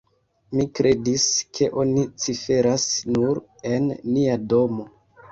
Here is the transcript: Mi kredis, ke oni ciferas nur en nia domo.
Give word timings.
Mi 0.59 0.63
kredis, 0.77 1.25
ke 1.57 1.67
oni 1.83 2.05
ciferas 2.23 2.85
nur 3.17 3.41
en 3.73 3.85
nia 4.15 4.39
domo. 4.55 4.87